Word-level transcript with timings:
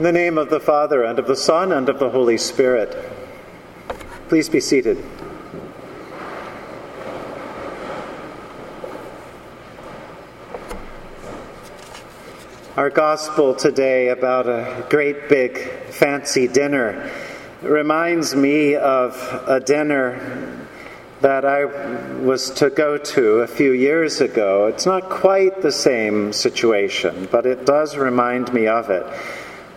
In 0.00 0.04
the 0.04 0.12
name 0.12 0.38
of 0.38 0.48
the 0.48 0.60
Father, 0.60 1.04
and 1.04 1.18
of 1.18 1.26
the 1.26 1.36
Son, 1.36 1.72
and 1.72 1.86
of 1.90 1.98
the 1.98 2.08
Holy 2.08 2.38
Spirit. 2.38 2.96
Please 4.30 4.48
be 4.48 4.58
seated. 4.58 4.96
Our 12.78 12.88
gospel 12.88 13.54
today 13.54 14.08
about 14.08 14.46
a 14.48 14.86
great 14.88 15.28
big 15.28 15.58
fancy 15.90 16.48
dinner 16.48 17.12
reminds 17.60 18.34
me 18.34 18.76
of 18.76 19.18
a 19.46 19.60
dinner 19.60 20.66
that 21.20 21.44
I 21.44 21.66
was 22.22 22.48
to 22.52 22.70
go 22.70 22.96
to 22.96 23.40
a 23.40 23.46
few 23.46 23.72
years 23.72 24.22
ago. 24.22 24.64
It's 24.68 24.86
not 24.86 25.10
quite 25.10 25.60
the 25.60 25.70
same 25.70 26.32
situation, 26.32 27.28
but 27.30 27.44
it 27.44 27.66
does 27.66 27.98
remind 27.98 28.50
me 28.54 28.66
of 28.66 28.88
it. 28.88 29.04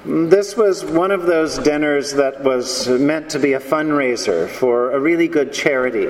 This 0.06 0.58
was 0.58 0.84
one 0.84 1.12
of 1.12 1.28
those 1.28 1.58
dinners 1.58 2.16
that 2.16 2.44
was 2.44 2.90
meant 2.90 3.30
to 3.30 3.40
be 3.40 3.54
a 3.54 3.60
fundraiser 3.62 4.50
for 4.50 4.92
a 4.92 5.00
really 5.00 5.30
good 5.30 5.54
charity. 5.54 6.10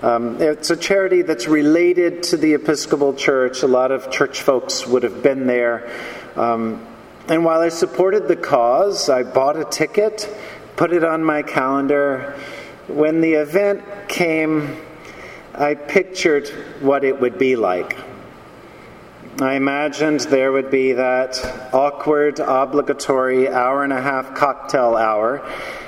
Um, 0.00 0.40
it's 0.40 0.70
a 0.70 0.76
charity 0.76 1.22
that's 1.22 1.48
related 1.48 2.22
to 2.24 2.36
the 2.36 2.54
Episcopal 2.54 3.14
Church. 3.14 3.64
A 3.64 3.66
lot 3.66 3.90
of 3.90 4.12
church 4.12 4.42
folks 4.42 4.86
would 4.86 5.02
have 5.02 5.24
been 5.24 5.48
there. 5.48 5.90
Um, 6.36 6.86
and 7.28 7.44
while 7.44 7.58
I 7.58 7.70
supported 7.70 8.28
the 8.28 8.36
cause, 8.36 9.08
I 9.08 9.24
bought 9.24 9.56
a 9.56 9.64
ticket, 9.64 10.32
put 10.76 10.92
it 10.92 11.02
on 11.02 11.24
my 11.24 11.42
calendar. 11.42 12.38
When 12.86 13.20
the 13.20 13.32
event 13.32 13.82
came, 14.08 14.76
I 15.52 15.74
pictured 15.74 16.48
what 16.80 17.02
it 17.02 17.20
would 17.20 17.38
be 17.38 17.56
like. 17.56 17.96
I 19.40 19.54
imagined 19.54 20.20
there 20.20 20.52
would 20.52 20.70
be 20.70 20.92
that 20.92 21.40
awkward, 21.72 22.38
obligatory 22.38 23.48
hour 23.48 23.82
and 23.82 23.92
a 23.92 24.00
half 24.00 24.34
cocktail 24.34 24.94
hour 24.94 25.42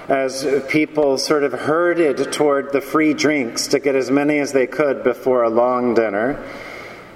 as 0.08 0.46
people 0.68 1.18
sort 1.18 1.44
of 1.44 1.52
herded 1.52 2.32
toward 2.32 2.72
the 2.72 2.80
free 2.80 3.12
drinks 3.12 3.66
to 3.68 3.80
get 3.80 3.96
as 3.96 4.10
many 4.10 4.38
as 4.38 4.52
they 4.52 4.66
could 4.66 5.04
before 5.04 5.42
a 5.42 5.50
long 5.50 5.92
dinner. 5.92 6.42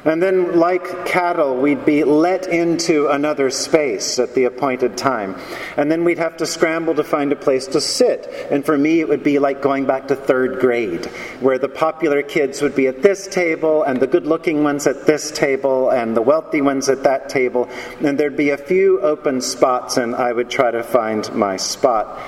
And 0.05 0.23
then, 0.23 0.59
like 0.59 1.07
cattle, 1.07 1.57
we'd 1.57 1.85
be 1.85 2.05
let 2.05 2.47
into 2.47 3.09
another 3.09 3.51
space 3.51 4.19
at 4.19 4.35
the 4.35 4.45
appointed 4.45 4.97
time. 4.97 5.37
And 5.77 5.91
then 5.91 6.05
we'd 6.05 6.19
have 6.19 6.37
to 6.39 6.47
scramble 6.47 6.95
to 6.95 7.05
find 7.05 7.33
a 7.33 7.37
place 7.37 7.67
to 7.69 7.81
sit. 7.81 8.27
And 8.51 8.65
for 8.65 8.79
me, 8.79 9.01
it 9.01 9.09
would 9.09 9.25
be 9.25 9.39
like 9.39 9.61
going 9.61 9.87
back 9.87 10.09
to 10.09 10.17
third 10.17 10.61
grade, 10.61 11.07
where 11.41 11.59
the 11.59 11.69
popular 11.69 12.23
kids 12.23 12.63
would 12.63 12.77
be 12.77 12.87
at 12.87 13.03
this 13.03 13.27
table, 13.27 13.83
and 13.83 13.99
the 14.01 14.07
good 14.07 14.27
looking 14.27 14.63
ones 14.63 14.87
at 14.87 15.05
this 15.05 15.33
table, 15.33 15.91
and 15.91 16.17
the 16.17 16.23
wealthy 16.23 16.61
ones 16.61 16.89
at 16.89 17.03
that 17.03 17.29
table. 17.29 17.69
And 18.01 18.19
there'd 18.19 18.37
be 18.37 18.51
a 18.51 18.57
few 18.57 19.01
open 19.01 19.41
spots, 19.41 19.97
and 19.97 20.15
I 20.15 20.33
would 20.33 20.49
try 20.49 20.71
to 20.71 20.83
find 20.83 21.31
my 21.35 21.57
spot. 21.57 22.19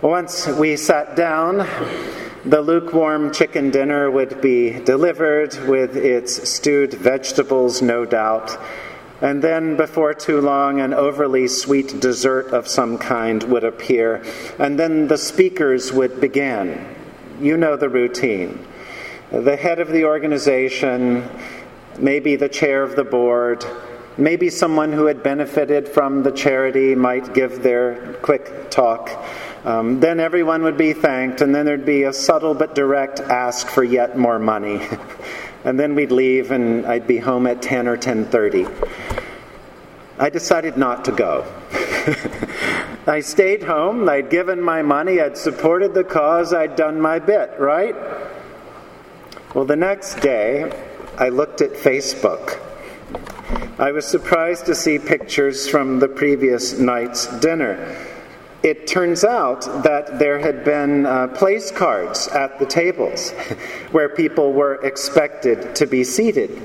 Once 0.00 0.46
we 0.46 0.76
sat 0.76 1.14
down, 1.14 1.60
the 2.44 2.62
lukewarm 2.62 3.32
chicken 3.32 3.70
dinner 3.70 4.10
would 4.10 4.40
be 4.40 4.80
delivered 4.80 5.54
with 5.68 5.96
its 5.96 6.48
stewed 6.48 6.94
vegetables, 6.94 7.82
no 7.82 8.04
doubt. 8.04 8.58
And 9.20 9.42
then, 9.42 9.76
before 9.76 10.14
too 10.14 10.40
long, 10.40 10.80
an 10.80 10.94
overly 10.94 11.46
sweet 11.48 12.00
dessert 12.00 12.46
of 12.54 12.66
some 12.66 12.96
kind 12.96 13.42
would 13.44 13.64
appear. 13.64 14.24
And 14.58 14.78
then 14.78 15.08
the 15.08 15.18
speakers 15.18 15.92
would 15.92 16.20
begin. 16.20 16.96
You 17.38 17.58
know 17.58 17.76
the 17.76 17.90
routine. 17.90 18.66
The 19.30 19.56
head 19.56 19.78
of 19.78 19.88
the 19.88 20.06
organization, 20.06 21.28
maybe 21.98 22.36
the 22.36 22.48
chair 22.48 22.82
of 22.82 22.96
the 22.96 23.04
board, 23.04 23.64
maybe 24.16 24.48
someone 24.48 24.92
who 24.92 25.06
had 25.06 25.22
benefited 25.22 25.88
from 25.88 26.22
the 26.22 26.32
charity 26.32 26.94
might 26.94 27.34
give 27.34 27.62
their 27.62 28.14
quick 28.22 28.70
talk. 28.70 29.10
Um, 29.64 30.00
then 30.00 30.20
everyone 30.20 30.62
would 30.62 30.78
be 30.78 30.94
thanked, 30.94 31.42
and 31.42 31.54
then 31.54 31.66
there'd 31.66 31.84
be 31.84 32.04
a 32.04 32.12
subtle 32.12 32.54
but 32.54 32.74
direct 32.74 33.20
ask 33.20 33.66
for 33.68 33.84
yet 33.84 34.16
more 34.16 34.38
money. 34.38 34.80
and 35.64 35.78
then 35.78 35.94
we'd 35.94 36.12
leave, 36.12 36.50
and 36.50 36.86
I'd 36.86 37.06
be 37.06 37.18
home 37.18 37.46
at 37.46 37.60
10 37.60 37.86
or 37.86 37.98
10:30. 37.98 38.68
I 40.18 40.30
decided 40.30 40.78
not 40.78 41.04
to 41.06 41.12
go. 41.12 41.44
I 43.06 43.20
stayed 43.20 43.62
home. 43.62 44.08
I'd 44.08 44.30
given 44.30 44.62
my 44.62 44.82
money. 44.82 45.20
I'd 45.20 45.36
supported 45.36 45.92
the 45.92 46.04
cause. 46.04 46.54
I'd 46.54 46.76
done 46.76 47.00
my 47.00 47.18
bit, 47.18 47.58
right? 47.58 47.94
Well, 49.54 49.64
the 49.64 49.76
next 49.76 50.20
day, 50.20 50.72
I 51.18 51.28
looked 51.28 51.60
at 51.60 51.72
Facebook. 51.72 52.58
I 53.78 53.92
was 53.92 54.06
surprised 54.06 54.66
to 54.66 54.74
see 54.74 54.98
pictures 54.98 55.68
from 55.68 55.98
the 55.98 56.08
previous 56.08 56.78
night's 56.78 57.26
dinner 57.40 57.96
it 58.62 58.86
turns 58.86 59.24
out 59.24 59.62
that 59.84 60.18
there 60.18 60.38
had 60.38 60.64
been 60.64 61.06
uh, 61.06 61.28
place 61.28 61.70
cards 61.70 62.28
at 62.28 62.58
the 62.58 62.66
tables 62.66 63.30
where 63.90 64.08
people 64.08 64.52
were 64.52 64.74
expected 64.84 65.74
to 65.76 65.86
be 65.86 66.04
seated. 66.04 66.60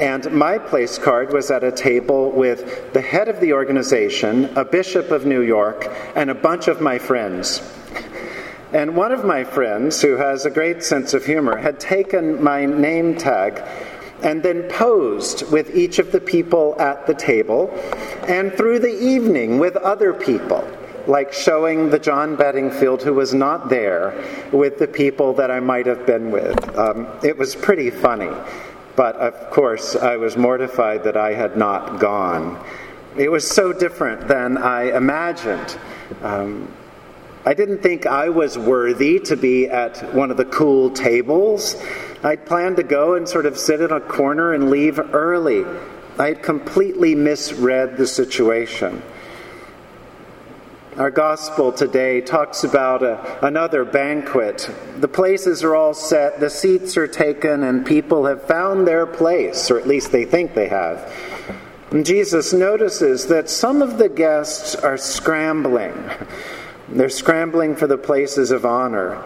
And 0.00 0.32
my 0.32 0.58
place 0.58 0.98
card 0.98 1.32
was 1.32 1.50
at 1.50 1.62
a 1.62 1.70
table 1.70 2.32
with 2.32 2.92
the 2.92 3.00
head 3.00 3.28
of 3.28 3.38
the 3.38 3.52
organization, 3.52 4.46
a 4.56 4.64
bishop 4.64 5.12
of 5.12 5.26
New 5.26 5.42
York, 5.42 5.86
and 6.16 6.30
a 6.30 6.34
bunch 6.34 6.66
of 6.66 6.80
my 6.80 6.98
friends. 6.98 7.62
And 8.72 8.96
one 8.96 9.12
of 9.12 9.24
my 9.24 9.44
friends, 9.44 10.00
who 10.00 10.16
has 10.16 10.46
a 10.46 10.50
great 10.50 10.82
sense 10.82 11.14
of 11.14 11.26
humor, 11.26 11.58
had 11.58 11.78
taken 11.78 12.42
my 12.42 12.64
name 12.64 13.16
tag 13.16 13.62
and 14.22 14.42
then 14.42 14.62
posed 14.68 15.50
with 15.50 15.74
each 15.74 15.98
of 15.98 16.12
the 16.12 16.20
people 16.20 16.76
at 16.80 17.06
the 17.06 17.14
table 17.14 17.70
and 18.28 18.52
through 18.54 18.78
the 18.78 18.98
evening 19.02 19.58
with 19.58 19.76
other 19.76 20.12
people, 20.12 20.66
like 21.06 21.32
showing 21.32 21.90
the 21.90 21.98
John 21.98 22.36
Bedingfield 22.36 23.02
who 23.02 23.14
was 23.14 23.34
not 23.34 23.68
there 23.68 24.14
with 24.52 24.78
the 24.78 24.86
people 24.86 25.34
that 25.34 25.50
I 25.50 25.60
might 25.60 25.86
have 25.86 26.06
been 26.06 26.30
with. 26.30 26.78
Um, 26.78 27.08
it 27.22 27.36
was 27.36 27.54
pretty 27.54 27.90
funny, 27.90 28.30
but 28.96 29.16
of 29.16 29.50
course 29.50 29.96
I 29.96 30.16
was 30.16 30.36
mortified 30.36 31.04
that 31.04 31.16
I 31.16 31.34
had 31.34 31.56
not 31.56 31.98
gone. 31.98 32.64
It 33.16 33.30
was 33.30 33.48
so 33.48 33.72
different 33.72 34.28
than 34.28 34.56
I 34.56 34.96
imagined. 34.96 35.76
Um, 36.22 36.72
I 37.44 37.54
didn't 37.54 37.82
think 37.82 38.06
I 38.06 38.28
was 38.28 38.56
worthy 38.56 39.18
to 39.20 39.36
be 39.36 39.66
at 39.66 40.14
one 40.14 40.30
of 40.30 40.36
the 40.36 40.44
cool 40.44 40.90
tables. 40.90 41.74
I'd 42.22 42.46
planned 42.46 42.76
to 42.76 42.84
go 42.84 43.14
and 43.14 43.28
sort 43.28 43.46
of 43.46 43.58
sit 43.58 43.80
in 43.80 43.90
a 43.90 44.00
corner 44.00 44.52
and 44.52 44.70
leave 44.70 45.00
early. 45.12 45.64
I 46.18 46.28
had 46.28 46.42
completely 46.42 47.16
misread 47.16 47.96
the 47.96 48.06
situation. 48.06 49.02
Our 50.96 51.10
gospel 51.10 51.72
today 51.72 52.20
talks 52.20 52.62
about 52.64 53.02
a, 53.02 53.44
another 53.44 53.84
banquet. 53.84 54.70
The 54.98 55.08
places 55.08 55.64
are 55.64 55.74
all 55.74 55.94
set, 55.94 56.38
the 56.38 56.50
seats 56.50 56.96
are 56.98 57.08
taken, 57.08 57.64
and 57.64 57.84
people 57.84 58.26
have 58.26 58.44
found 58.44 58.86
their 58.86 59.06
place, 59.06 59.70
or 59.70 59.80
at 59.80 59.88
least 59.88 60.12
they 60.12 60.26
think 60.26 60.54
they 60.54 60.68
have. 60.68 61.10
And 61.90 62.06
Jesus 62.06 62.52
notices 62.52 63.26
that 63.28 63.50
some 63.50 63.82
of 63.82 63.98
the 63.98 64.10
guests 64.10 64.74
are 64.74 64.98
scrambling. 64.98 65.94
They're 66.92 67.08
scrambling 67.08 67.76
for 67.76 67.86
the 67.86 67.98
places 67.98 68.50
of 68.50 68.64
honor. 68.66 69.22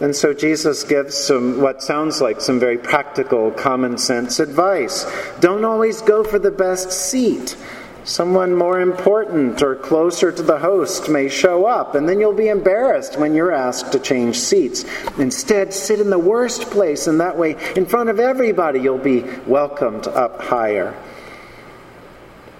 And 0.00 0.14
so 0.14 0.34
Jesus 0.34 0.84
gives 0.84 1.16
some 1.16 1.60
what 1.60 1.82
sounds 1.82 2.20
like 2.20 2.40
some 2.40 2.58
very 2.58 2.78
practical, 2.78 3.50
common 3.50 3.98
sense 3.98 4.40
advice. 4.40 5.06
Don't 5.40 5.64
always 5.64 6.02
go 6.02 6.24
for 6.24 6.38
the 6.38 6.50
best 6.50 6.90
seat. 6.90 7.56
Someone 8.04 8.56
more 8.56 8.80
important 8.80 9.62
or 9.62 9.76
closer 9.76 10.32
to 10.32 10.42
the 10.42 10.58
host 10.58 11.08
may 11.08 11.28
show 11.28 11.66
up, 11.66 11.94
and 11.94 12.08
then 12.08 12.18
you'll 12.18 12.32
be 12.32 12.48
embarrassed 12.48 13.16
when 13.16 13.32
you're 13.32 13.52
asked 13.52 13.92
to 13.92 14.00
change 14.00 14.40
seats. 14.40 14.84
Instead, 15.18 15.72
sit 15.72 16.00
in 16.00 16.10
the 16.10 16.18
worst 16.18 16.62
place, 16.62 17.06
and 17.06 17.20
that 17.20 17.38
way, 17.38 17.56
in 17.76 17.86
front 17.86 18.10
of 18.10 18.18
everybody, 18.18 18.80
you'll 18.80 18.98
be 18.98 19.22
welcomed 19.46 20.08
up 20.08 20.42
higher. 20.42 20.96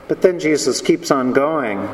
But 0.07 0.23
then 0.23 0.39
Jesus 0.39 0.81
keeps 0.81 1.11
on 1.11 1.33
going. 1.33 1.89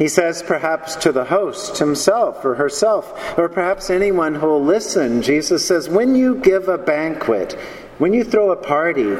He 0.00 0.08
says, 0.08 0.42
perhaps 0.42 0.96
to 0.96 1.12
the 1.12 1.26
host 1.26 1.76
himself 1.76 2.42
or 2.42 2.54
herself, 2.54 3.36
or 3.38 3.50
perhaps 3.50 3.90
anyone 3.90 4.34
who 4.34 4.46
will 4.46 4.64
listen, 4.64 5.20
Jesus 5.20 5.66
says, 5.66 5.90
when 5.90 6.14
you 6.14 6.36
give 6.36 6.68
a 6.68 6.78
banquet, 6.78 7.52
when 7.98 8.14
you 8.14 8.24
throw 8.24 8.50
a 8.50 8.56
party, 8.56 9.18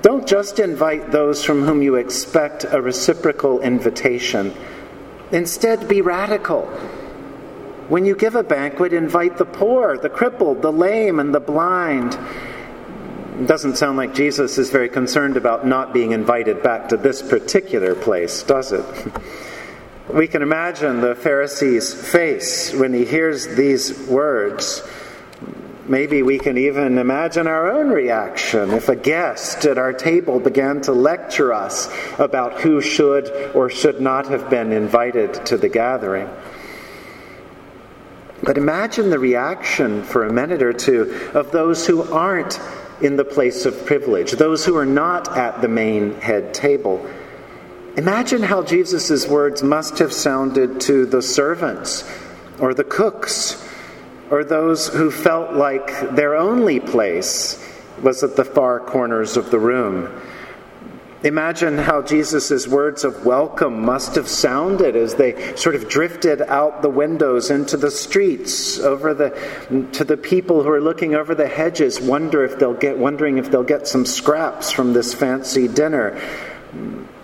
don't 0.00 0.26
just 0.26 0.58
invite 0.58 1.10
those 1.10 1.44
from 1.44 1.64
whom 1.64 1.82
you 1.82 1.96
expect 1.96 2.64
a 2.64 2.80
reciprocal 2.80 3.60
invitation. 3.60 4.54
Instead, 5.32 5.86
be 5.86 6.00
radical. 6.00 6.62
When 7.90 8.06
you 8.06 8.16
give 8.16 8.34
a 8.34 8.42
banquet, 8.42 8.94
invite 8.94 9.36
the 9.36 9.44
poor, 9.44 9.98
the 9.98 10.08
crippled, 10.08 10.62
the 10.62 10.72
lame, 10.72 11.20
and 11.20 11.34
the 11.34 11.40
blind. 11.40 12.18
It 13.38 13.46
doesn't 13.46 13.76
sound 13.76 13.98
like 13.98 14.14
Jesus 14.14 14.56
is 14.56 14.70
very 14.70 14.88
concerned 14.88 15.36
about 15.36 15.66
not 15.66 15.92
being 15.92 16.12
invited 16.12 16.62
back 16.62 16.88
to 16.88 16.96
this 16.96 17.20
particular 17.20 17.94
place, 17.94 18.42
does 18.44 18.72
it? 18.72 19.12
We 20.10 20.26
can 20.26 20.42
imagine 20.42 21.00
the 21.00 21.14
Pharisee's 21.14 21.94
face 21.94 22.74
when 22.74 22.92
he 22.92 23.04
hears 23.04 23.46
these 23.46 23.96
words. 24.08 24.82
Maybe 25.86 26.22
we 26.22 26.38
can 26.38 26.58
even 26.58 26.98
imagine 26.98 27.46
our 27.46 27.70
own 27.70 27.90
reaction 27.90 28.72
if 28.72 28.88
a 28.88 28.96
guest 28.96 29.64
at 29.64 29.78
our 29.78 29.92
table 29.92 30.40
began 30.40 30.80
to 30.82 30.92
lecture 30.92 31.52
us 31.52 31.92
about 32.18 32.60
who 32.60 32.80
should 32.80 33.52
or 33.54 33.70
should 33.70 34.00
not 34.00 34.26
have 34.26 34.50
been 34.50 34.72
invited 34.72 35.46
to 35.46 35.56
the 35.56 35.68
gathering. 35.68 36.28
But 38.42 38.58
imagine 38.58 39.10
the 39.10 39.20
reaction 39.20 40.02
for 40.02 40.24
a 40.24 40.32
minute 40.32 40.62
or 40.62 40.72
two 40.72 41.30
of 41.32 41.52
those 41.52 41.86
who 41.86 42.02
aren't 42.12 42.58
in 43.00 43.14
the 43.16 43.24
place 43.24 43.66
of 43.66 43.86
privilege, 43.86 44.32
those 44.32 44.64
who 44.64 44.76
are 44.76 44.86
not 44.86 45.36
at 45.36 45.62
the 45.62 45.68
main 45.68 46.20
head 46.20 46.52
table. 46.52 47.08
Imagine 47.96 48.42
how 48.42 48.62
Jesus' 48.62 49.28
words 49.28 49.62
must 49.62 49.98
have 49.98 50.14
sounded 50.14 50.80
to 50.82 51.04
the 51.04 51.20
servants 51.20 52.10
or 52.58 52.72
the 52.72 52.84
cooks 52.84 53.68
or 54.30 54.44
those 54.44 54.88
who 54.88 55.10
felt 55.10 55.52
like 55.52 56.16
their 56.16 56.34
only 56.34 56.80
place 56.80 57.62
was 58.02 58.22
at 58.22 58.34
the 58.34 58.46
far 58.46 58.80
corners 58.80 59.36
of 59.36 59.50
the 59.50 59.58
room. 59.58 60.08
Imagine 61.22 61.76
how 61.76 62.00
Jesus' 62.00 62.66
words 62.66 63.04
of 63.04 63.26
welcome 63.26 63.84
must 63.84 64.14
have 64.14 64.26
sounded 64.26 64.96
as 64.96 65.14
they 65.16 65.54
sort 65.54 65.74
of 65.74 65.88
drifted 65.88 66.40
out 66.40 66.80
the 66.80 66.88
windows 66.88 67.50
into 67.50 67.76
the 67.76 67.90
streets, 67.90 68.78
over 68.80 69.12
the 69.12 69.30
to 69.92 70.02
the 70.02 70.16
people 70.16 70.62
who 70.62 70.70
are 70.70 70.80
looking 70.80 71.14
over 71.14 71.34
the 71.34 71.46
hedges, 71.46 72.00
wonder 72.00 72.42
if 72.42 72.58
they'll 72.58 72.72
get 72.72 72.98
wondering 72.98 73.36
if 73.36 73.50
they'll 73.50 73.62
get 73.62 73.86
some 73.86 74.06
scraps 74.06 74.72
from 74.72 74.94
this 74.94 75.12
fancy 75.12 75.68
dinner. 75.68 76.18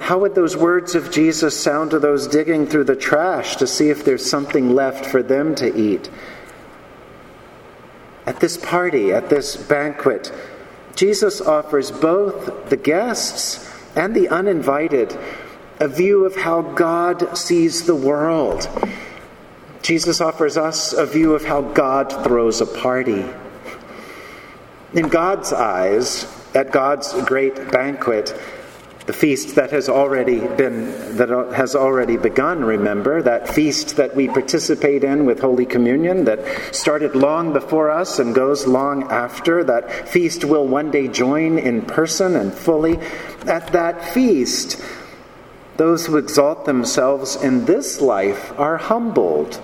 How 0.01 0.19
would 0.19 0.35
those 0.35 0.57
words 0.57 0.95
of 0.95 1.11
Jesus 1.11 1.59
sound 1.59 1.91
to 1.93 1.99
those 1.99 2.27
digging 2.27 2.67
through 2.67 2.85
the 2.85 2.97
trash 2.97 3.57
to 3.57 3.67
see 3.67 3.91
if 3.91 4.05
there's 4.05 4.29
something 4.29 4.75
left 4.75 5.07
for 5.07 5.23
them 5.23 5.55
to 5.57 5.75
eat? 5.75 6.11
At 8.27 8.41
this 8.41 8.57
party, 8.57 9.13
at 9.13 9.31
this 9.31 9.57
banquet, 9.57 10.33
Jesus 10.95 11.41
offers 11.41 11.91
both 11.91 12.69
the 12.69 12.77
guests 12.77 13.71
and 13.97 14.15
the 14.15 14.29
uninvited 14.29 15.17
a 15.81 15.89
view 15.89 16.25
of 16.25 16.37
how 16.37 16.61
God 16.61 17.37
sees 17.39 17.87
the 17.87 17.95
world. 17.95 18.69
Jesus 19.83 20.21
offers 20.21 20.57
us 20.57 20.93
a 20.93 21.07
view 21.07 21.35
of 21.35 21.45
how 21.45 21.63
God 21.63 22.13
throws 22.25 22.61
a 22.61 22.67
party. 22.67 23.25
In 24.93 25.09
God's 25.09 25.53
eyes, 25.53 26.27
at 26.55 26.73
God's 26.73 27.13
great 27.23 27.71
banquet, 27.71 28.39
the 29.09 29.15
feast 29.15 29.55
that 29.55 29.71
has 29.71 29.89
already 29.89 30.39
been 30.39 31.17
that 31.17 31.31
has 31.55 31.75
already 31.75 32.19
begun 32.19 32.63
remember 32.63 33.23
that 33.23 33.49
feast 33.49 33.97
that 33.97 34.15
we 34.15 34.29
participate 34.29 35.03
in 35.03 35.25
with 35.25 35.41
holy 35.41 35.65
communion 35.65 36.27
that 36.27 36.45
started 36.75 37.17
long 37.17 37.55
before 37.55 37.91
us 37.91 38.19
and 38.19 38.35
goes 38.35 38.67
long 38.67 39.05
after 39.05 39.65
that 39.65 40.07
feast 40.07 40.45
will 40.45 40.69
one 40.69 40.91
day 40.91 41.09
join 41.09 41.59
in 41.59 41.81
person 41.81 42.37
and 42.37 42.53
fully. 42.53 42.99
At 43.47 43.73
that 43.73 44.05
feast 44.05 44.79
those 45.79 46.05
who 46.05 46.19
exalt 46.19 46.67
themselves 46.67 47.35
in 47.37 47.65
this 47.65 48.03
life 48.03 48.53
are 48.59 48.77
humbled 48.77 49.59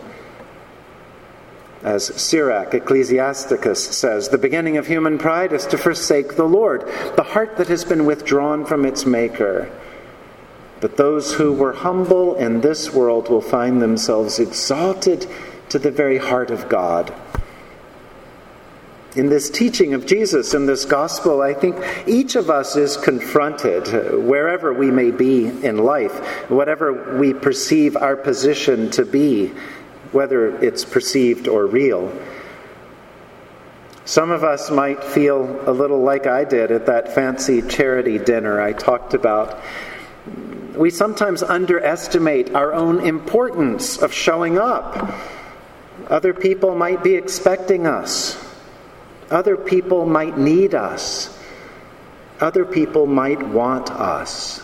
as 1.85 2.07
Sirach, 2.07 2.73
Ecclesiasticus 2.73 3.97
says, 3.97 4.31
the 4.31 4.39
beginning 4.39 4.79
of 4.79 4.87
human 4.87 5.19
pride 5.19 5.53
is 5.53 5.67
to 5.67 5.77
forsake 5.77 6.35
the 6.35 6.49
Lord, 6.49 6.81
the 7.17 7.23
heart 7.23 7.59
that 7.59 7.69
has 7.69 7.85
been 7.85 8.07
withdrawn 8.07 8.65
from 8.65 8.87
its 8.87 9.05
Maker. 9.05 9.71
But 10.81 10.97
those 10.97 11.35
who 11.35 11.53
were 11.53 11.75
humble 11.75 12.37
in 12.37 12.63
this 12.63 12.93
world 12.93 13.29
will 13.29 13.43
find 13.43 13.83
themselves 13.83 14.39
exalted 14.39 15.27
to 15.69 15.79
the 15.79 15.91
very 15.91 16.17
heart 16.17 16.51
of 16.51 16.71
God. 16.71 17.15
In 19.15 19.29
this 19.29 19.51
teaching 19.51 19.95
of 19.95 20.07
Jesus, 20.07 20.55
in 20.55 20.67
this 20.67 20.85
gospel, 20.85 21.43
I 21.43 21.53
think 21.55 21.77
each 22.07 22.35
of 22.35 22.51
us 22.51 22.77
is 22.77 22.97
confronted, 22.97 23.87
wherever 24.25 24.73
we 24.73 24.91
may 24.91 25.11
be 25.11 25.47
in 25.47 25.79
life, 25.79 26.51
whatever 26.51 27.17
we 27.17 27.35
perceive 27.35 27.97
our 27.97 28.17
position 28.17 28.91
to 28.93 29.05
be 29.05 29.53
whether 30.15 30.57
it's 30.65 30.85
perceived 30.85 31.49
or 31.49 31.67
real. 31.67 32.11
Some 34.07 34.31
of 34.31 34.45
us 34.45 34.71
might 34.71 35.03
feel 35.03 35.63
a 35.69 35.73
little 35.73 36.01
like 36.03 36.27
I 36.27 36.45
did 36.45 36.71
at 36.71 36.87
that 36.87 37.15
fancy 37.15 37.63
charity 37.63 38.19
dinner 38.19 38.61
I 38.61 38.73
talked 38.73 39.15
about. 39.15 39.63
We 40.77 40.91
sometimes 40.91 41.43
underestimate 41.43 42.55
our 42.55 42.73
own 42.73 43.01
importance 43.07 43.99
of 43.99 44.13
showing 44.13 44.59
up. 44.59 45.15
Other 46.09 46.35
people 46.35 46.75
might 46.75 47.03
be 47.03 47.15
expecting 47.15 47.87
us. 47.87 48.43
Other 49.31 49.57
people 49.57 50.07
might 50.07 50.37
need 50.37 50.75
us. 50.75 51.37
Other 52.41 52.65
people 52.65 53.07
might 53.07 53.43
want 53.43 53.91
us. 53.91 54.64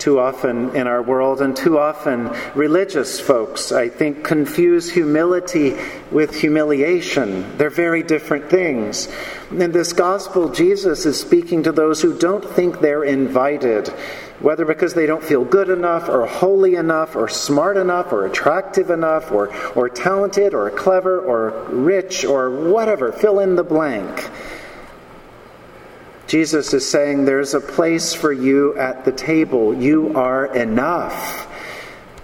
Too 0.00 0.18
often 0.18 0.74
in 0.74 0.86
our 0.86 1.02
world, 1.02 1.40
and 1.40 1.56
too 1.56 1.78
often 1.78 2.30
religious 2.54 3.20
folks, 3.20 3.70
I 3.70 3.88
think, 3.88 4.24
confuse 4.24 4.90
humility 4.90 5.76
with 6.10 6.34
humiliation. 6.34 7.56
They're 7.58 7.70
very 7.70 8.02
different 8.02 8.50
things. 8.50 9.08
In 9.50 9.72
this 9.72 9.92
gospel, 9.92 10.48
Jesus 10.48 11.06
is 11.06 11.20
speaking 11.20 11.64
to 11.64 11.72
those 11.72 12.00
who 12.00 12.16
don't 12.16 12.44
think 12.44 12.80
they're 12.80 13.04
invited, 13.04 13.88
whether 14.40 14.64
because 14.64 14.94
they 14.94 15.06
don't 15.06 15.22
feel 15.22 15.44
good 15.44 15.68
enough, 15.68 16.08
or 16.08 16.26
holy 16.26 16.76
enough, 16.76 17.14
or 17.14 17.28
smart 17.28 17.76
enough, 17.76 18.12
or 18.12 18.26
attractive 18.26 18.90
enough, 18.90 19.30
or, 19.30 19.54
or 19.74 19.88
talented, 19.88 20.54
or 20.54 20.70
clever, 20.70 21.20
or 21.20 21.50
rich, 21.68 22.24
or 22.24 22.50
whatever. 22.50 23.12
Fill 23.12 23.40
in 23.40 23.56
the 23.56 23.64
blank. 23.64 24.29
Jesus 26.30 26.72
is 26.74 26.88
saying 26.88 27.24
there's 27.24 27.54
a 27.54 27.60
place 27.60 28.14
for 28.14 28.32
you 28.32 28.78
at 28.78 29.04
the 29.04 29.10
table. 29.10 29.74
You 29.74 30.16
are 30.16 30.46
enough. 30.54 31.48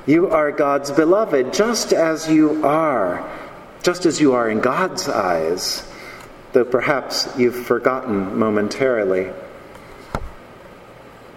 You 0.06 0.30
are 0.30 0.52
God's 0.52 0.92
beloved, 0.92 1.52
just 1.52 1.92
as 1.92 2.30
you 2.30 2.64
are, 2.64 3.28
just 3.82 4.06
as 4.06 4.20
you 4.20 4.34
are 4.34 4.48
in 4.48 4.60
God's 4.60 5.08
eyes, 5.08 5.82
though 6.52 6.64
perhaps 6.64 7.28
you've 7.36 7.66
forgotten 7.66 8.38
momentarily. 8.38 9.32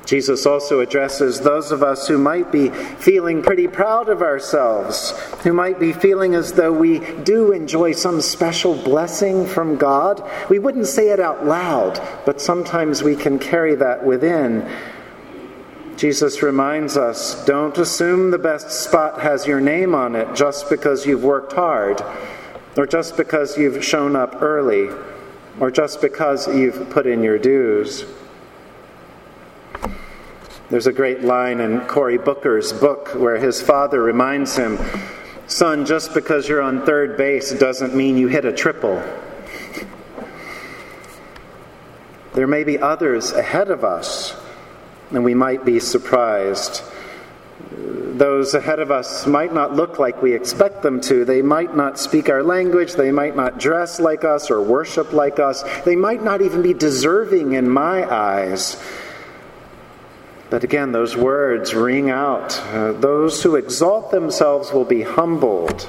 Jesus 0.10 0.48
also 0.48 0.80
addresses 0.80 1.40
those 1.40 1.72
of 1.72 1.84
us 1.84 2.08
who 2.08 2.18
might 2.18 2.52
be 2.52 2.70
feeling 2.70 3.44
pretty 3.44 3.68
proud 3.68 4.10
of 4.10 4.24
ourselves, 4.24 5.12
who 5.44 5.54
might 5.54 5.80
be 5.80 5.94
feeling 5.94 6.34
as 6.34 6.54
though 6.54 6.74
we 6.74 6.98
do 7.22 7.52
enjoy 7.52 7.92
some 7.92 8.20
special 8.20 8.74
blessing 8.74 9.46
from 9.46 9.78
God. 9.78 10.28
We 10.50 10.58
wouldn't 10.58 10.88
say 10.88 11.10
it 11.10 11.20
out 11.20 11.46
loud, 11.46 12.02
but 12.26 12.42
sometimes 12.42 13.04
we 13.04 13.16
can 13.16 13.38
carry 13.38 13.76
that 13.76 14.04
within. 14.04 14.68
Jesus 15.96 16.42
reminds 16.42 16.98
us 16.98 17.46
don't 17.46 17.78
assume 17.78 18.32
the 18.32 18.40
best 18.40 18.72
spot 18.72 19.22
has 19.22 19.46
your 19.46 19.62
name 19.62 19.94
on 19.94 20.16
it 20.16 20.36
just 20.36 20.72
because 20.72 21.06
you've 21.06 21.24
worked 21.24 21.54
hard, 21.54 22.02
or 22.76 22.88
just 22.88 23.16
because 23.16 23.60
you've 23.60 23.86
shown 23.86 24.16
up 24.16 24.42
early, 24.42 24.90
or 25.60 25.70
just 25.70 26.02
because 26.02 26.48
you've 26.48 26.90
put 26.90 27.06
in 27.06 27.22
your 27.22 27.38
dues. 27.38 28.06
There's 30.70 30.86
a 30.86 30.94
great 30.94 31.24
line 31.24 31.62
in 31.62 31.82
Cory 31.88 32.20
Booker's 32.20 32.72
book 32.72 33.16
where 33.16 33.38
his 33.38 33.60
father 33.60 34.04
reminds 34.04 34.56
him, 34.56 34.78
Son, 35.48 35.84
just 35.84 36.14
because 36.14 36.48
you're 36.48 36.62
on 36.62 36.86
third 36.86 37.18
base 37.18 37.52
doesn't 37.52 37.96
mean 37.96 38.18
you 38.18 38.28
hit 38.28 38.46
a 38.46 38.54
triple. 38.54 39.04
There 42.36 42.46
may 42.46 42.64
be 42.64 42.78
others 42.78 43.32
ahead 43.32 43.72
of 43.72 43.84
us, 43.84 44.36
and 45.10 45.24
we 45.24 45.34
might 45.34 45.66
be 45.66 45.80
surprised. 45.80 46.84
Those 47.72 48.54
ahead 48.54 48.78
of 48.78 48.92
us 48.92 49.26
might 49.26 49.52
not 49.52 49.74
look 49.74 49.98
like 49.98 50.22
we 50.22 50.36
expect 50.36 50.84
them 50.84 51.02
to. 51.02 51.26
They 51.26 51.42
might 51.42 51.76
not 51.76 51.98
speak 51.98 52.30
our 52.30 52.44
language. 52.44 52.94
They 52.94 53.12
might 53.12 53.36
not 53.36 53.58
dress 53.58 54.00
like 54.00 54.24
us 54.24 54.52
or 54.52 54.62
worship 54.62 55.14
like 55.14 55.40
us. 55.40 55.64
They 55.84 55.96
might 55.96 56.24
not 56.24 56.44
even 56.44 56.62
be 56.62 56.76
deserving 56.76 57.54
in 57.54 57.68
my 57.68 58.08
eyes. 58.08 58.78
But 60.50 60.64
again, 60.64 60.92
those 60.92 61.16
words 61.16 61.76
ring 61.76 62.10
out. 62.10 62.60
Uh, 62.60 62.94
those 62.94 63.44
who 63.44 63.56
exalt 63.56 64.12
themselves 64.12 64.72
will 64.72 64.86
be 64.86 65.04
humbled. 65.04 65.88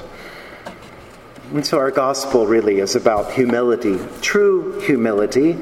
And 1.51 1.65
so 1.65 1.79
our 1.79 1.91
gospel 1.91 2.45
really 2.45 2.79
is 2.79 2.95
about 2.95 3.31
humility, 3.31 3.97
true 4.21 4.79
humility. 4.81 5.57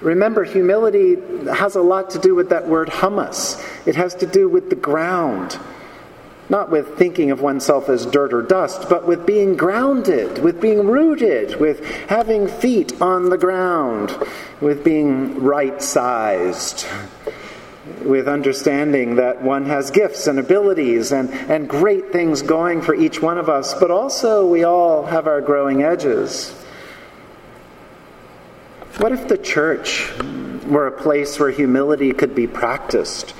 Remember, 0.00 0.44
humility 0.44 1.16
has 1.52 1.76
a 1.76 1.82
lot 1.82 2.10
to 2.10 2.18
do 2.18 2.34
with 2.34 2.48
that 2.48 2.66
word 2.66 2.88
humus. 2.88 3.62
It 3.86 3.96
has 3.96 4.14
to 4.16 4.26
do 4.26 4.48
with 4.48 4.70
the 4.70 4.76
ground. 4.76 5.58
Not 6.48 6.70
with 6.70 6.98
thinking 6.98 7.30
of 7.30 7.40
oneself 7.40 7.88
as 7.88 8.06
dirt 8.06 8.32
or 8.32 8.42
dust, 8.42 8.88
but 8.88 9.06
with 9.06 9.24
being 9.24 9.56
grounded, 9.56 10.42
with 10.42 10.60
being 10.60 10.88
rooted, 10.88 11.60
with 11.60 11.84
having 12.08 12.48
feet 12.48 13.00
on 13.00 13.28
the 13.28 13.38
ground, 13.38 14.16
with 14.60 14.82
being 14.82 15.40
right 15.40 15.80
sized. 15.80 16.86
With 18.04 18.28
understanding 18.28 19.16
that 19.16 19.42
one 19.42 19.66
has 19.66 19.90
gifts 19.90 20.26
and 20.26 20.38
abilities 20.38 21.12
and, 21.12 21.30
and 21.30 21.68
great 21.68 22.12
things 22.12 22.42
going 22.42 22.82
for 22.82 22.94
each 22.94 23.20
one 23.20 23.38
of 23.38 23.48
us, 23.48 23.74
but 23.74 23.90
also 23.90 24.46
we 24.46 24.64
all 24.64 25.04
have 25.04 25.26
our 25.26 25.40
growing 25.40 25.82
edges. 25.82 26.52
What 28.98 29.12
if 29.12 29.28
the 29.28 29.38
church 29.38 30.10
were 30.66 30.86
a 30.86 30.92
place 30.92 31.38
where 31.38 31.50
humility 31.50 32.12
could 32.12 32.34
be 32.34 32.46
practiced, 32.46 33.34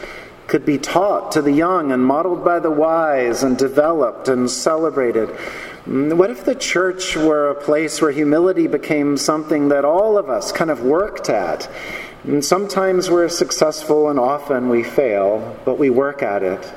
could 0.46 0.64
be 0.64 0.78
taught 0.78 1.32
to 1.32 1.42
the 1.42 1.52
young 1.52 1.92
and 1.92 2.04
modeled 2.04 2.44
by 2.44 2.58
the 2.58 2.70
wise 2.70 3.42
and 3.42 3.58
developed 3.58 4.28
and 4.28 4.50
celebrated? 4.50 5.28
Mm, 5.86 6.14
what 6.14 6.30
if 6.30 6.44
the 6.44 6.54
church 6.54 7.16
were 7.16 7.50
a 7.50 7.54
place 7.54 8.00
where 8.00 8.10
humility 8.10 8.66
became 8.66 9.16
something 9.16 9.68
that 9.68 9.84
all 9.84 10.18
of 10.18 10.28
us 10.28 10.52
kind 10.52 10.70
of 10.70 10.82
worked 10.82 11.28
at? 11.28 11.70
And 12.24 12.44
sometimes 12.44 13.10
we're 13.10 13.28
successful 13.28 14.10
and 14.10 14.18
often 14.18 14.68
we 14.68 14.82
fail, 14.82 15.56
but 15.64 15.78
we 15.78 15.88
work 15.88 16.22
at 16.22 16.42
it. 16.42 16.72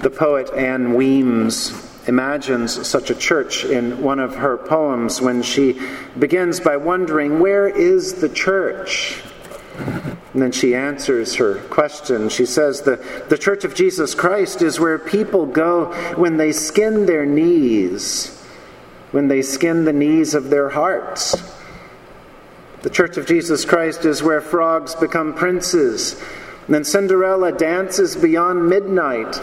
The 0.00 0.10
poet 0.10 0.50
Ann 0.54 0.94
Weems 0.94 1.84
imagines 2.08 2.86
such 2.86 3.10
a 3.10 3.14
church 3.14 3.64
in 3.64 4.02
one 4.02 4.18
of 4.18 4.36
her 4.36 4.56
poems 4.56 5.20
when 5.20 5.42
she 5.42 5.78
begins 6.18 6.60
by 6.60 6.78
wondering, 6.78 7.40
Where 7.40 7.68
is 7.68 8.14
the 8.14 8.28
church? 8.28 9.22
And 10.32 10.42
then 10.42 10.52
she 10.52 10.74
answers 10.74 11.34
her 11.36 11.56
question. 11.68 12.28
She 12.28 12.46
says, 12.46 12.82
the, 12.82 13.04
the 13.28 13.38
Church 13.38 13.64
of 13.64 13.74
Jesus 13.74 14.14
Christ 14.14 14.62
is 14.62 14.78
where 14.78 14.98
people 14.98 15.46
go 15.46 15.86
when 16.16 16.36
they 16.36 16.52
skin 16.52 17.06
their 17.06 17.24
knees, 17.24 18.36
when 19.10 19.28
they 19.28 19.42
skin 19.42 19.84
the 19.84 19.92
knees 19.92 20.34
of 20.34 20.50
their 20.50 20.68
hearts. 20.68 21.34
The 22.82 22.90
Church 22.90 23.16
of 23.16 23.26
Jesus 23.26 23.64
Christ 23.64 24.04
is 24.04 24.22
where 24.22 24.40
frogs 24.40 24.94
become 24.94 25.34
princes. 25.34 26.14
And 26.66 26.74
then 26.74 26.84
Cinderella 26.84 27.50
dances 27.50 28.14
beyond 28.14 28.68
midnight. 28.68 29.40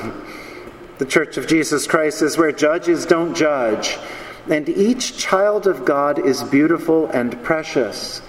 The 0.99 1.05
Church 1.05 1.35
of 1.35 1.45
Jesus 1.45 1.85
Christ 1.85 2.21
is 2.21 2.37
where 2.37 2.53
judges 2.53 3.05
don't 3.05 3.35
judge, 3.35 3.97
and 4.49 4.69
each 4.69 5.17
child 5.17 5.67
of 5.67 5.83
God 5.83 6.25
is 6.25 6.41
beautiful 6.43 7.07
and 7.07 7.43
precious. 7.43 8.21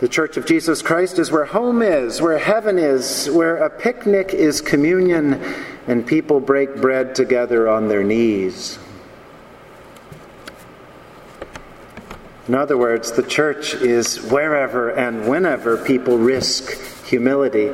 The 0.00 0.08
Church 0.08 0.36
of 0.36 0.46
Jesus 0.46 0.82
Christ 0.82 1.20
is 1.20 1.30
where 1.30 1.44
home 1.44 1.80
is, 1.80 2.20
where 2.20 2.38
heaven 2.38 2.78
is, 2.78 3.30
where 3.30 3.58
a 3.58 3.70
picnic 3.70 4.34
is 4.34 4.60
communion, 4.60 5.34
and 5.86 6.04
people 6.04 6.40
break 6.40 6.80
bread 6.80 7.14
together 7.14 7.68
on 7.68 7.86
their 7.86 8.02
knees. 8.02 8.76
In 12.46 12.54
other 12.54 12.76
words, 12.76 13.12
the 13.12 13.22
church 13.22 13.74
is 13.74 14.20
wherever 14.22 14.90
and 14.90 15.26
whenever 15.26 15.78
people 15.78 16.18
risk 16.18 17.04
humility. 17.04 17.72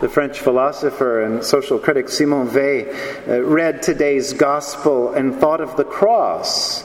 The 0.00 0.08
French 0.08 0.40
philosopher 0.40 1.22
and 1.22 1.44
social 1.44 1.78
critic 1.78 2.08
Simone 2.08 2.52
Weil 2.52 2.92
uh, 3.28 3.40
read 3.42 3.82
today's 3.82 4.32
gospel 4.32 5.14
and 5.14 5.34
thought 5.36 5.60
of 5.60 5.76
the 5.76 5.84
cross. 5.84 6.84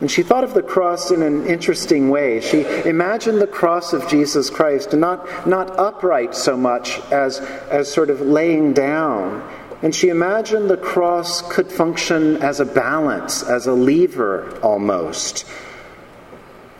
And 0.00 0.10
she 0.10 0.22
thought 0.22 0.44
of 0.44 0.54
the 0.54 0.62
cross 0.62 1.10
in 1.10 1.22
an 1.22 1.46
interesting 1.46 2.08
way. 2.08 2.40
She 2.40 2.62
imagined 2.88 3.40
the 3.40 3.46
cross 3.46 3.92
of 3.92 4.08
Jesus 4.08 4.48
Christ 4.48 4.92
not, 4.94 5.46
not 5.46 5.78
upright 5.78 6.34
so 6.34 6.56
much 6.56 7.00
as, 7.10 7.40
as 7.70 7.92
sort 7.92 8.08
of 8.08 8.20
laying 8.22 8.72
down. 8.72 9.42
And 9.82 9.94
she 9.94 10.08
imagined 10.08 10.68
the 10.68 10.76
cross 10.76 11.40
could 11.42 11.70
function 11.70 12.36
as 12.38 12.60
a 12.60 12.64
balance, 12.64 13.42
as 13.42 13.66
a 13.66 13.72
lever 13.72 14.58
almost. 14.60 15.46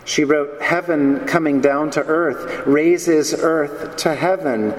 She 0.05 0.25
wrote, 0.25 0.61
Heaven 0.61 1.26
coming 1.26 1.61
down 1.61 1.90
to 1.93 2.05
earth 2.05 2.67
raises 2.67 3.35
earth 3.35 3.97
to 3.99 4.14
heaven 4.14 4.75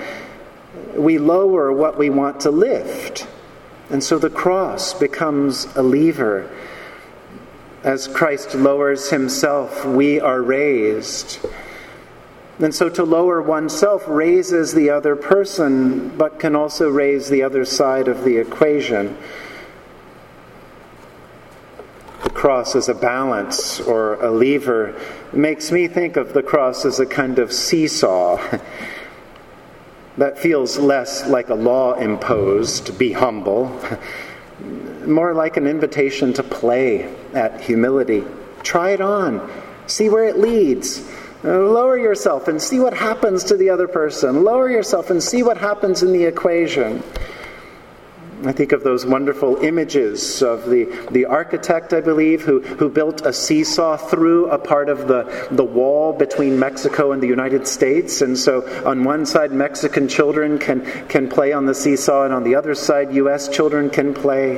we 0.96 1.18
lower 1.18 1.72
what 1.72 1.98
we 1.98 2.10
want 2.10 2.42
to 2.42 2.52
lift. 2.52 3.28
And 3.90 4.04
so 4.04 4.20
the 4.20 4.30
cross 4.30 4.94
becomes 4.94 5.66
a 5.76 5.82
lever. 5.82 6.50
As 7.84 8.08
Christ 8.08 8.56
lowers 8.56 9.10
himself, 9.10 9.86
we 9.86 10.20
are 10.20 10.42
raised. 10.42 11.40
And 12.60 12.76
so 12.76 12.90
to 12.90 13.04
lower 13.04 13.42
oneself 13.42 14.04
raises 14.08 14.74
the 14.74 14.90
other 14.90 15.16
person, 15.16 16.10
but 16.18 16.40
can 16.40 16.56
also 16.56 16.90
raise 16.90 17.30
the 17.30 17.44
other 17.44 17.64
side 17.64 18.10
of 18.10 18.26
the 18.26 18.38
equation. 18.38 19.18
The 22.24 22.30
cross 22.30 22.76
as 22.76 22.90
a 22.90 22.94
balance 22.94 23.80
or 23.80 24.16
a 24.16 24.30
lever 24.30 25.00
makes 25.32 25.72
me 25.72 25.88
think 25.88 26.18
of 26.18 26.34
the 26.34 26.44
cross 26.44 26.84
as 26.84 27.00
a 27.00 27.06
kind 27.06 27.40
of 27.40 27.54
seesaw. 27.54 28.60
That 30.18 30.38
feels 30.38 30.78
less 30.78 31.26
like 31.30 31.48
a 31.48 31.56
law 31.56 31.94
imposed, 31.94 33.00
be 33.00 33.14
humble, 33.14 33.72
more 35.06 35.34
like 35.34 35.56
an 35.56 35.66
invitation 35.66 36.34
to 36.34 36.44
play 36.44 37.16
at 37.34 37.62
humility. 37.62 38.26
Try 38.64 38.90
it 38.90 39.00
on, 39.00 39.50
see 39.88 40.10
where 40.10 40.26
it 40.26 40.38
leads. 40.38 41.10
Lower 41.44 41.98
yourself 41.98 42.48
and 42.48 42.62
see 42.62 42.80
what 42.80 42.94
happens 42.94 43.46
to 43.46 43.56
the 43.56 43.70
other 43.70 43.88
person. 43.88 44.44
Lower 44.44 44.70
yourself 44.70 45.10
and 45.10 45.24
see 45.24 45.42
what 45.44 45.58
happens 45.58 46.04
in 46.04 46.12
the 46.12 46.26
equation. 46.26 47.02
I 48.46 48.54
think 48.54 48.72
of 48.72 48.84
those 48.84 49.06
wonderful 49.06 49.58
images 49.58 50.42
of 50.42 50.70
the, 50.70 50.86
the 51.12 51.26
architect, 51.26 51.92
I 51.94 52.00
believe, 52.00 52.42
who, 52.42 52.62
who 52.62 52.88
built 52.88 53.26
a 53.26 53.34
seesaw 53.34 53.98
through 53.98 54.50
a 54.50 54.58
part 54.58 54.88
of 54.88 55.10
the, 55.10 55.48
the 55.52 55.64
wall 55.64 56.14
between 56.14 56.58
Mexico 56.58 57.12
and 57.12 57.22
the 57.22 57.28
United 57.28 57.68
States. 57.68 58.22
And 58.22 58.38
so 58.38 58.66
on 58.86 59.04
one 59.04 59.26
side, 59.26 59.52
Mexican 59.52 60.08
children 60.08 60.58
can, 60.58 60.86
can 61.10 61.30
play 61.30 61.52
on 61.52 61.66
the 61.66 61.76
seesaw, 61.76 62.24
and 62.24 62.34
on 62.34 62.44
the 62.44 62.56
other 62.56 62.76
side, 62.76 63.14
U.S. 63.16 63.50
children 63.50 63.90
can 63.90 64.14
play. 64.14 64.58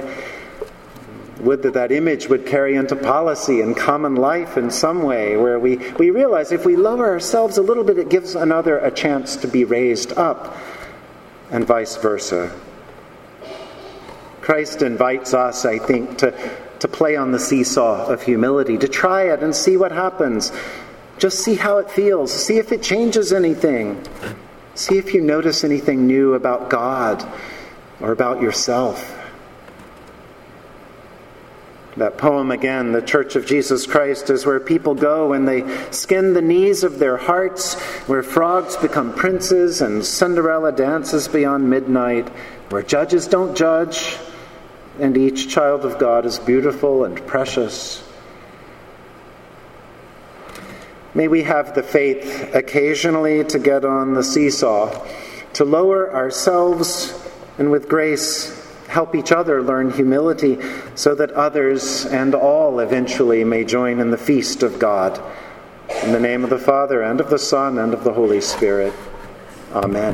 Would 1.42 1.64
that 1.64 1.74
that 1.74 1.92
image 1.92 2.30
would 2.30 2.46
carry 2.46 2.76
into 2.76 2.96
policy 2.96 3.62
and 3.62 3.76
common 3.76 4.16
life 4.16 4.58
in 4.58 4.70
some 4.70 5.02
way, 5.02 5.38
where 5.38 5.60
we, 5.60 5.78
we 5.94 6.12
realize 6.12 6.52
if 6.52 6.66
we 6.66 6.76
lower 6.76 7.08
ourselves 7.08 7.58
a 7.58 7.62
little 7.62 7.84
bit, 7.84 7.98
it 7.98 8.10
gives 8.10 8.36
another 8.36 8.78
a 8.78 8.92
chance 8.92 9.36
to 9.38 9.48
be 9.48 9.66
raised 9.66 10.14
up, 10.14 10.56
and 11.50 11.66
vice 11.66 11.98
versa. 11.98 12.56
Christ 14.42 14.82
invites 14.82 15.34
us, 15.34 15.66
I 15.66 15.80
think, 15.80 16.18
to, 16.20 16.58
to 16.80 16.88
play 16.88 17.16
on 17.16 17.32
the 17.32 17.40
seesaw 17.40 18.08
of 18.08 18.22
humility, 18.22 18.78
to 18.78 18.88
try 18.88 19.32
it 19.32 19.42
and 19.42 19.56
see 19.56 19.78
what 19.78 19.92
happens. 19.92 20.52
Just 21.18 21.40
see 21.40 21.56
how 21.56 21.78
it 21.78 21.90
feels. 21.90 22.32
See 22.32 22.58
if 22.58 22.72
it 22.72 22.82
changes 22.82 23.32
anything. 23.32 24.04
See 24.74 24.98
if 24.98 25.14
you 25.14 25.22
notice 25.22 25.64
anything 25.64 26.08
new 26.08 26.34
about 26.34 26.70
God 26.70 27.28
or 28.00 28.12
about 28.12 28.42
yourself. 28.42 29.21
That 32.02 32.18
poem 32.18 32.50
again, 32.50 32.94
The 32.94 33.02
Church 33.04 33.36
of 33.36 33.46
Jesus 33.46 33.86
Christ, 33.86 34.32
is 34.32 34.44
where 34.44 34.60
people 34.60 34.96
go 34.96 35.34
and 35.34 35.48
they 35.48 35.64
skin 35.92 36.34
the 36.34 36.42
knees 36.42 36.84
of 36.84 36.98
their 36.98 37.16
hearts, 37.16 37.80
where 38.08 38.24
frogs 38.24 38.76
become 38.76 39.14
princes 39.14 39.82
and 39.84 40.04
Cinderella 40.04 40.72
dances 40.72 41.28
beyond 41.28 41.70
midnight, 41.70 42.28
where 42.70 42.82
judges 42.82 43.28
don't 43.28 43.56
judge, 43.56 44.18
and 45.00 45.16
each 45.16 45.50
child 45.50 45.86
of 45.86 46.00
God 46.00 46.26
is 46.26 46.40
beautiful 46.40 47.06
and 47.06 47.24
precious. 47.28 48.04
May 51.14 51.28
we 51.28 51.44
have 51.44 51.76
the 51.76 51.84
faith 51.84 52.56
occasionally 52.56 53.44
to 53.44 53.60
get 53.60 53.86
on 53.86 54.16
the 54.16 54.24
seesaw, 54.24 55.06
to 55.54 55.66
lower 55.66 56.12
ourselves, 56.12 57.14
and 57.60 57.70
with 57.70 57.88
grace 57.88 58.61
help 58.92 59.16
each 59.16 59.32
other 59.32 59.64
learn 59.64 59.90
humility 59.90 60.60
so 60.96 61.16
that 61.16 61.32
others 61.32 62.06
and 62.06 62.36
all 62.36 62.82
eventually 62.82 63.42
may 63.44 63.64
join 63.64 64.02
in 64.02 64.12
the 64.12 64.18
feast 64.18 64.64
of 64.64 64.78
God. 64.80 65.22
In 66.04 66.12
the 66.12 66.20
name 66.20 66.44
of 66.44 66.50
the 66.50 66.60
Father, 66.60 67.02
and 67.02 67.22
of 67.22 67.30
the 67.30 67.40
Son, 67.40 67.78
and 67.78 67.94
of 67.94 68.04
the 68.04 68.12
Holy 68.12 68.42
Spirit. 68.42 68.94
Amen. 69.74 70.02